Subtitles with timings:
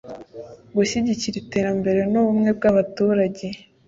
[0.75, 3.45] gushyigikira iterambere n’ubumwe by’abaturage